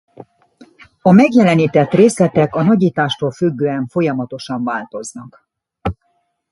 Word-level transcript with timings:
A 1.01 1.11
megjelenített 1.11 1.91
részletek 1.91 2.55
a 2.55 2.63
nagyítástól 2.63 3.31
függően 3.31 3.85
folyamatosan 3.87 4.63
változnak. 4.63 5.49